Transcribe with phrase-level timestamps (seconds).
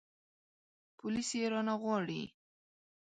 [0.97, 2.23] پوليس يې رانه غواړي.